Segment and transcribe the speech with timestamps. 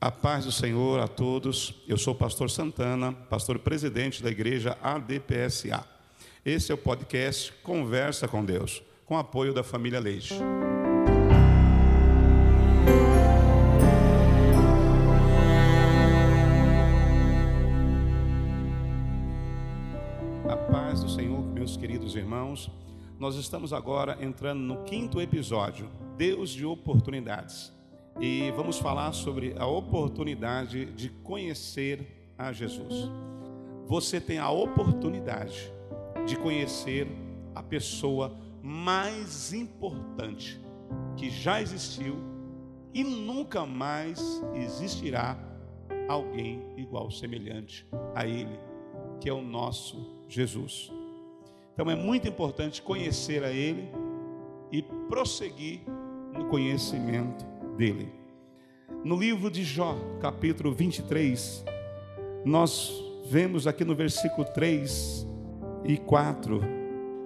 [0.00, 1.74] A paz do Senhor a todos.
[1.86, 5.86] Eu sou o pastor Santana, pastor presidente da igreja ADPSA.
[6.42, 10.32] Esse é o podcast Conversa com Deus, com apoio da família Leite.
[20.48, 22.70] A paz do Senhor, meus queridos irmãos.
[23.18, 27.78] Nós estamos agora entrando no quinto episódio, Deus de oportunidades
[28.18, 33.10] e vamos falar sobre a oportunidade de conhecer a Jesus.
[33.86, 35.72] Você tem a oportunidade
[36.26, 37.06] de conhecer
[37.54, 40.60] a pessoa mais importante
[41.16, 42.16] que já existiu
[42.92, 45.38] e nunca mais existirá
[46.08, 48.58] alguém igual, semelhante a Ele,
[49.20, 50.90] que é o nosso Jesus.
[51.72, 53.88] Então é muito importante conhecer a Ele
[54.72, 55.80] e prosseguir
[56.32, 57.44] no conhecimento
[57.76, 58.12] dele.
[59.04, 61.64] No livro de Jó, capítulo 23,
[62.44, 62.92] nós
[63.26, 65.26] vemos aqui no versículo 3
[65.84, 66.60] e 4,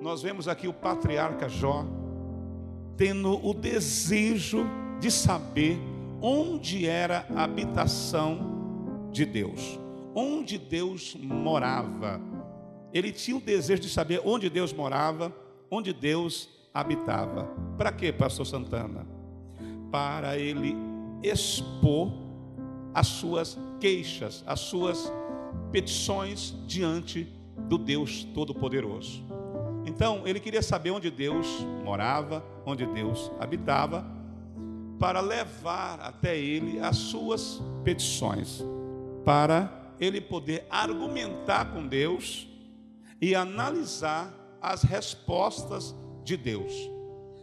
[0.00, 1.84] nós vemos aqui o patriarca Jó
[2.96, 4.66] tendo o desejo
[5.00, 5.78] de saber
[6.20, 9.78] onde era a habitação de Deus,
[10.14, 12.20] onde Deus morava.
[12.92, 15.32] Ele tinha o desejo de saber onde Deus morava,
[15.70, 17.44] onde Deus habitava.
[17.76, 19.17] Para quê, pastor Santana?
[19.90, 20.76] Para ele
[21.22, 22.12] expor
[22.94, 25.12] as suas queixas, as suas
[25.70, 27.26] petições diante
[27.68, 29.22] do Deus Todo-Poderoso.
[29.84, 31.46] Então, ele queria saber onde Deus
[31.84, 34.04] morava, onde Deus habitava,
[34.98, 38.62] para levar até ele as suas petições,
[39.24, 42.48] para ele poder argumentar com Deus
[43.20, 45.94] e analisar as respostas
[46.24, 46.72] de Deus.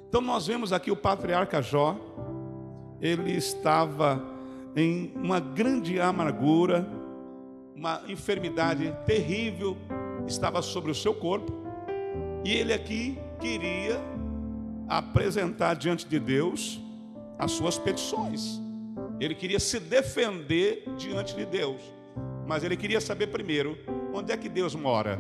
[0.08, 1.98] Então, nós vemos aqui o patriarca Jó,
[3.02, 4.24] ele estava
[4.76, 6.88] em uma grande amargura,
[7.76, 9.78] uma enfermidade terrível
[10.28, 11.54] estava sobre o seu corpo,
[12.44, 14.00] e ele aqui queria
[14.88, 16.80] apresentar diante de Deus
[17.38, 18.60] as suas petições.
[19.20, 21.82] Ele queria se defender diante de Deus,
[22.45, 23.78] mas ele queria saber primeiro
[24.14, 25.20] onde é que Deus mora.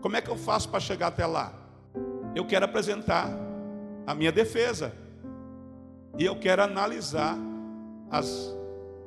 [0.00, 1.52] Como é que eu faço para chegar até lá?
[2.34, 3.30] Eu quero apresentar
[4.06, 4.92] a minha defesa.
[6.18, 7.36] E eu quero analisar
[8.10, 8.54] as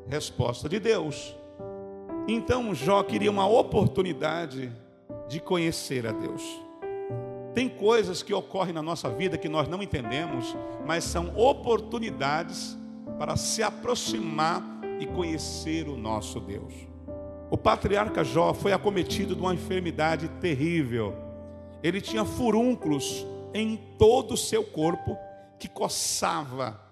[0.08, 1.36] respostas de Deus.
[2.28, 4.72] Então Jó queria uma oportunidade
[5.28, 6.44] de conhecer a Deus.
[7.54, 10.56] Tem coisas que ocorrem na nossa vida que nós não entendemos,
[10.86, 12.78] mas são oportunidades
[13.18, 14.64] para se aproximar
[15.00, 16.74] e conhecer o nosso Deus.
[17.50, 21.16] O patriarca Jó foi acometido de uma enfermidade terrível.
[21.82, 25.18] Ele tinha furúnculos em todo o seu corpo
[25.58, 26.89] que coçava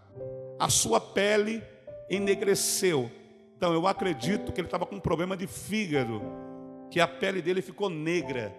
[0.59, 1.63] a sua pele
[2.09, 3.11] enegreceu.
[3.55, 6.21] Então eu acredito que ele estava com um problema de fígado,
[6.89, 8.55] que a pele dele ficou negra,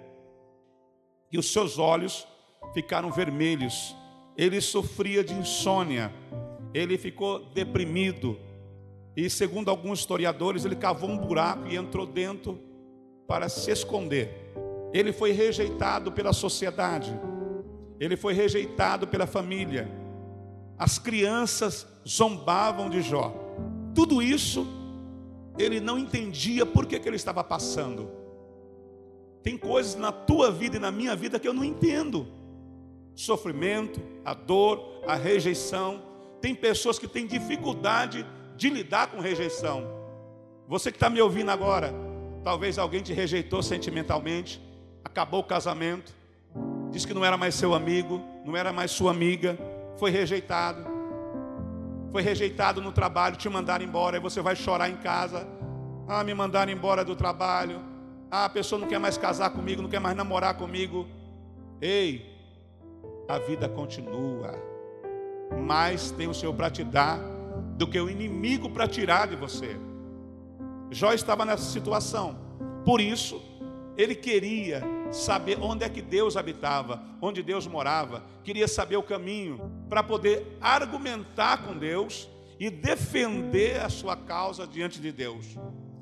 [1.30, 2.26] e os seus olhos
[2.74, 3.94] ficaram vermelhos.
[4.36, 6.12] Ele sofria de insônia,
[6.72, 8.38] ele ficou deprimido,
[9.16, 12.60] e segundo alguns historiadores, ele cavou um buraco e entrou dentro
[13.26, 14.52] para se esconder.
[14.92, 17.12] Ele foi rejeitado pela sociedade,
[18.00, 20.07] ele foi rejeitado pela família
[20.78, 23.34] as crianças zombavam de Jó.
[23.94, 24.66] Tudo isso
[25.58, 28.08] ele não entendia por que, que ele estava passando.
[29.42, 32.28] Tem coisas na tua vida e na minha vida que eu não entendo.
[33.14, 36.02] Sofrimento, a dor, a rejeição.
[36.40, 38.24] Tem pessoas que têm dificuldade
[38.56, 39.84] de lidar com rejeição.
[40.68, 41.92] Você que está me ouvindo agora,
[42.44, 44.60] talvez alguém te rejeitou sentimentalmente,
[45.02, 46.12] acabou o casamento,
[46.90, 49.58] disse que não era mais seu amigo, não era mais sua amiga,
[49.98, 50.86] foi rejeitado.
[52.10, 55.46] Foi rejeitado no trabalho, te mandaram embora, e você vai chorar em casa.
[56.06, 57.80] Ah, me mandaram embora do trabalho.
[58.30, 61.06] Ah, a pessoa não quer mais casar comigo, não quer mais namorar comigo.
[61.80, 62.34] Ei,
[63.28, 64.54] a vida continua.
[65.66, 67.18] Mais tem o Senhor para te dar
[67.76, 69.76] do que o inimigo para tirar de você.
[70.90, 72.38] Jó estava nessa situação.
[72.84, 73.42] Por isso,
[73.96, 79.60] ele queria saber onde é que Deus habitava, onde Deus morava, queria saber o caminho
[79.88, 82.28] para poder argumentar com Deus
[82.58, 85.56] e defender a sua causa diante de Deus.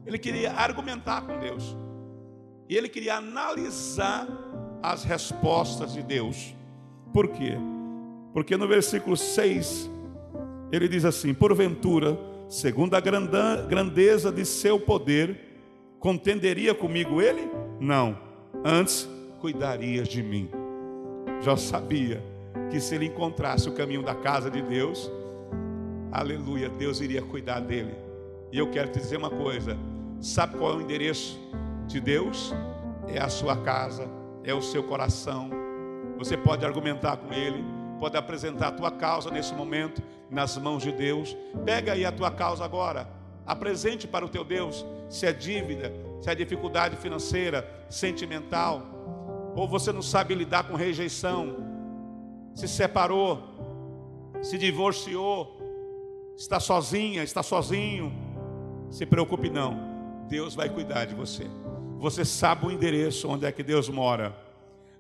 [0.05, 1.77] Ele queria argumentar com Deus.
[2.69, 4.27] E ele queria analisar
[4.83, 6.55] as respostas de Deus.
[7.13, 7.55] Por quê?
[8.33, 9.91] Porque no versículo 6
[10.73, 12.19] ele diz assim: Porventura,
[12.49, 15.39] segundo a grandeza de seu poder,
[15.99, 17.49] contenderia comigo ele?
[17.81, 18.26] Não
[18.67, 19.09] antes
[19.41, 20.51] cuidarias de mim.
[21.41, 22.21] Já sabia
[22.69, 25.09] que se ele encontrasse o caminho da casa de Deus,
[26.11, 27.95] aleluia, Deus iria cuidar dele.
[28.51, 29.79] E eu quero te dizer uma coisa:
[30.21, 31.39] sabe qual é o endereço
[31.87, 32.53] de Deus?
[33.07, 34.09] É a sua casa,
[34.43, 35.49] é o seu coração.
[36.19, 37.65] Você pode argumentar com Ele,
[38.01, 41.37] pode apresentar a tua causa nesse momento nas mãos de Deus.
[41.65, 43.09] Pega aí a tua causa agora,
[43.47, 45.93] apresente para o teu Deus, se é dívida,
[46.27, 48.83] se dificuldade financeira, sentimental,
[49.55, 51.57] ou você não sabe lidar com rejeição,
[52.53, 53.41] se separou,
[54.43, 55.57] se divorciou,
[56.37, 58.13] está sozinha, está sozinho,
[58.91, 60.27] se preocupe não.
[60.29, 61.47] Deus vai cuidar de você.
[61.99, 64.37] Você sabe o endereço onde é que Deus mora.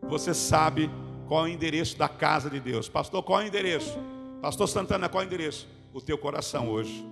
[0.02, 0.88] Você sabe
[1.26, 2.88] qual é o endereço da casa de Deus.
[2.88, 3.98] Pastor, qual é o endereço?
[4.40, 5.66] Pastor Santana, qual é o endereço?
[5.92, 7.04] O teu coração hoje.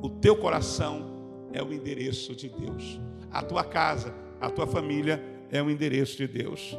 [0.00, 3.00] O teu coração é o endereço de Deus.
[3.32, 6.76] A tua casa, a tua família é o endereço de Deus.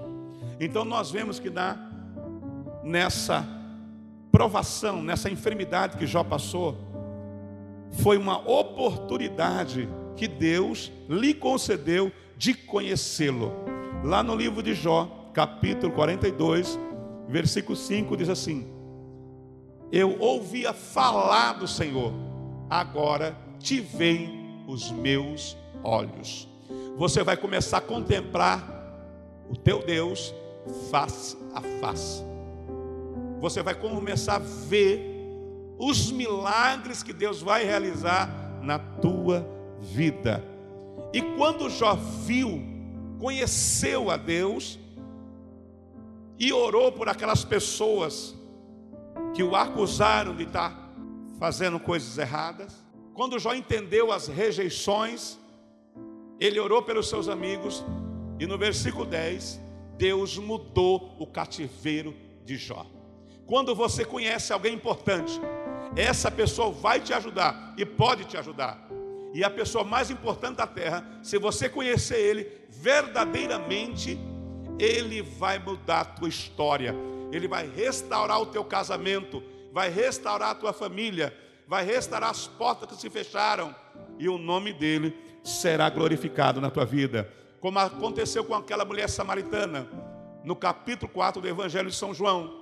[0.59, 1.77] Então nós vemos que na,
[2.83, 3.45] nessa
[4.31, 6.77] provação, nessa enfermidade que Jó passou,
[8.01, 13.51] foi uma oportunidade que Deus lhe concedeu de conhecê-lo.
[14.03, 16.79] Lá no livro de Jó, capítulo 42,
[17.27, 18.67] versículo 5 diz assim:
[19.91, 22.13] Eu ouvia falar do Senhor,
[22.69, 26.48] agora te veem os meus olhos.
[26.98, 28.63] Você vai começar a contemplar
[29.50, 30.33] o teu Deus
[30.89, 32.24] face a face.
[33.39, 35.13] Você vai começar a ver
[35.77, 38.30] os milagres que Deus vai realizar
[38.62, 39.45] na tua
[39.81, 40.44] vida.
[41.12, 42.62] E quando Jó viu,
[43.19, 44.80] conheceu a Deus
[46.39, 48.36] e orou por aquelas pessoas
[49.33, 50.92] que o acusaram de estar
[51.39, 52.74] fazendo coisas erradas,
[53.13, 55.38] quando Jó entendeu as rejeições,
[56.39, 57.83] ele orou pelos seus amigos
[58.39, 59.60] e no versículo 10,
[59.98, 62.86] Deus mudou o cativeiro de Jó.
[63.45, 65.39] Quando você conhece alguém importante,
[65.95, 68.94] essa pessoa vai te ajudar e pode te ajudar
[69.33, 74.18] e a pessoa mais importante da terra, se você conhecer Ele verdadeiramente,
[74.77, 76.95] Ele vai mudar a tua história,
[77.31, 81.36] Ele vai restaurar o teu casamento, vai restaurar a tua família,
[81.73, 83.75] vai restaurar as portas que se fecharam,
[84.19, 85.11] e o nome dEle
[85.43, 87.27] será glorificado na tua vida,
[87.59, 89.87] como aconteceu com aquela mulher samaritana,
[90.43, 92.53] no capítulo 4 do Evangelho de São João.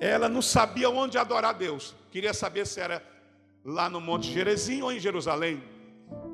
[0.00, 3.04] Ela não sabia onde adorar Deus, queria saber se era
[3.62, 5.62] lá no Monte Gerezim ou em Jerusalém.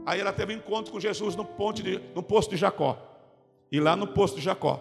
[0.06, 2.96] Aí ela teve um encontro com Jesus no, ponte de, no posto de Jacó.
[3.72, 4.80] E lá no posto de Jacó,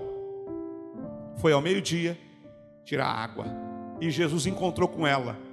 [1.37, 2.15] foi ao meio-dia
[2.85, 3.47] tirar água.
[3.99, 5.46] E Jesus encontrou com ela.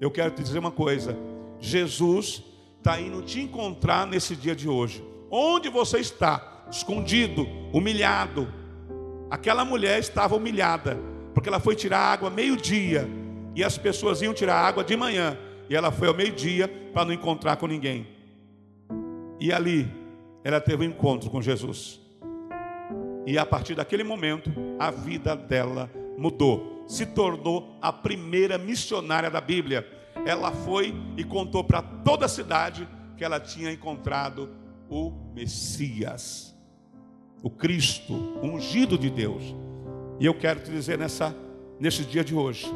[0.00, 1.16] Eu quero te dizer uma coisa:
[1.60, 2.42] Jesus
[2.78, 5.04] está indo te encontrar nesse dia de hoje.
[5.30, 8.48] Onde você está, escondido, humilhado.
[9.30, 10.98] Aquela mulher estava humilhada,
[11.34, 13.06] porque ela foi tirar água meio-dia.
[13.54, 15.36] E as pessoas iam tirar água de manhã.
[15.68, 18.06] E ela foi ao meio-dia para não encontrar com ninguém.
[19.38, 19.88] E ali
[20.42, 22.00] ela teve um encontro com Jesus.
[23.26, 26.79] E a partir daquele momento, a vida dela mudou.
[26.90, 29.86] Se tornou a primeira missionária da Bíblia.
[30.26, 34.50] Ela foi e contou para toda a cidade que ela tinha encontrado
[34.88, 36.52] o Messias,
[37.44, 39.54] o Cristo, ungido de Deus.
[40.18, 41.32] E eu quero te dizer nessa,
[41.78, 42.66] nesse dia de hoje,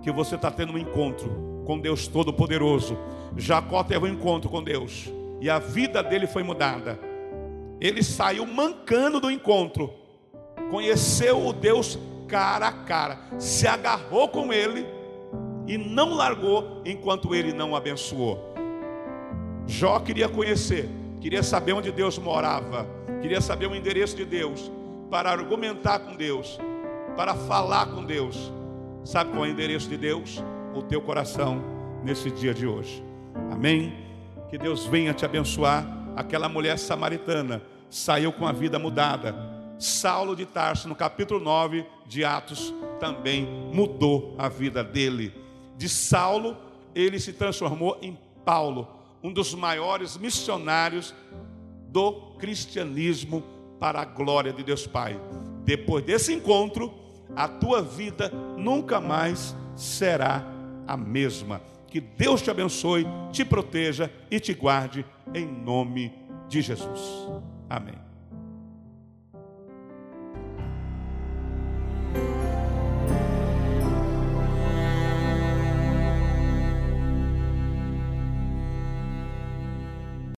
[0.00, 2.96] que você está tendo um encontro com Deus Todo-Poderoso.
[3.36, 5.10] Jacó teve um encontro com Deus
[5.40, 7.00] e a vida dele foi mudada.
[7.80, 9.92] Ele saiu mancando do encontro,
[10.70, 14.86] conheceu o Deus cara a cara, se agarrou com ele
[15.66, 18.54] e não largou enquanto ele não o abençoou.
[19.66, 20.88] Jó queria conhecer,
[21.20, 22.86] queria saber onde Deus morava,
[23.22, 24.70] queria saber o endereço de Deus,
[25.10, 26.58] para argumentar com Deus,
[27.16, 28.52] para falar com Deus.
[29.04, 30.42] Sabe qual é o endereço de Deus?
[30.74, 31.62] o teu coração
[32.02, 33.02] nesse dia de hoje.
[33.50, 33.94] Amém?
[34.50, 35.86] Que Deus venha te abençoar.
[36.16, 39.34] Aquela mulher samaritana saiu com a vida mudada.
[39.78, 45.34] Saulo de Tarso, no capítulo 9 de Atos, também mudou a vida dele.
[45.76, 46.56] De Saulo,
[46.94, 48.88] ele se transformou em Paulo,
[49.22, 51.14] um dos maiores missionários
[51.88, 53.42] do cristianismo
[53.80, 55.20] para a glória de Deus Pai.
[55.64, 56.92] Depois desse encontro,
[57.34, 60.44] a tua vida nunca mais será
[60.86, 61.60] a mesma.
[61.86, 66.12] Que Deus te abençoe, te proteja e te guarde em nome
[66.48, 67.28] de Jesus.
[67.68, 68.13] Amém.